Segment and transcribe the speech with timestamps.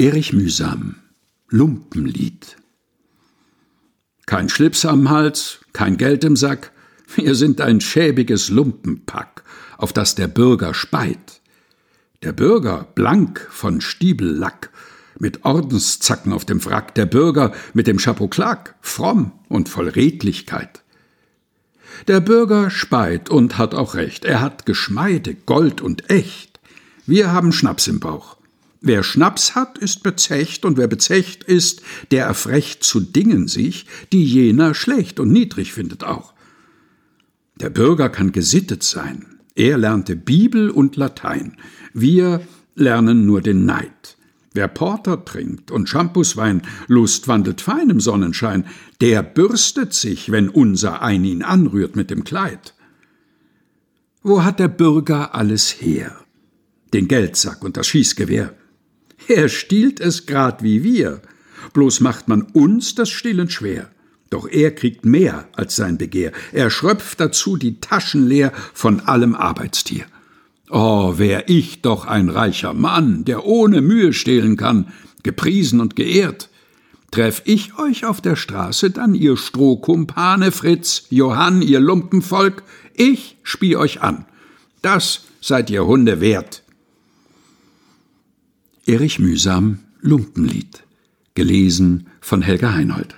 [0.00, 0.94] Erich Mühsam
[1.48, 2.56] Lumpenlied
[4.26, 6.70] Kein Schlips am Hals, kein Geld im Sack,
[7.16, 9.42] wir sind ein schäbiges Lumpenpack,
[9.76, 11.40] auf das der Bürger speit.
[12.22, 14.70] Der Bürger blank von Stiebellack,
[15.18, 20.84] mit Ordenszacken auf dem Wrack, der Bürger mit dem Chapeau-Claque, fromm und voll Redlichkeit.
[22.06, 26.60] Der Bürger speit und hat auch recht, er hat Geschmeide, Gold und echt.
[27.04, 28.37] Wir haben Schnaps im Bauch.
[28.80, 34.24] Wer Schnaps hat, ist bezecht, und wer bezecht ist, der erfrecht zu Dingen sich, die
[34.24, 36.32] jener schlecht und niedrig findet auch.
[37.56, 39.26] Der Bürger kann gesittet sein.
[39.56, 41.56] Er lernte Bibel und Latein.
[41.92, 42.40] Wir
[42.76, 44.16] lernen nur den Neid.
[44.54, 48.64] Wer Porter trinkt und Shampooswein, Lust wandelt fein im Sonnenschein,
[49.00, 52.74] der bürstet sich, wenn unser ein ihn anrührt mit dem Kleid.
[54.22, 56.16] Wo hat der Bürger alles her?
[56.92, 58.54] Den Geldsack und das Schießgewehr.
[59.28, 61.20] Er stiehlt es grad wie wir,
[61.74, 63.90] bloß macht man uns das Stillen schwer.
[64.30, 69.34] Doch er kriegt mehr als sein Begehr, er schröpft dazu die Taschen leer von allem
[69.34, 70.06] Arbeitstier.
[70.70, 76.48] Oh, wär ich doch ein reicher Mann, der ohne Mühe stehlen kann, gepriesen und geehrt.
[77.10, 82.62] Treff ich euch auf der Straße, dann ihr Strohkumpane Fritz, Johann, ihr Lumpenvolk,
[82.94, 84.26] ich spie euch an.
[84.82, 86.62] Das seid ihr Hunde wert.
[88.88, 90.82] Erich Mühsam Lumpenlied.
[91.34, 93.14] Gelesen von Helga Heinold.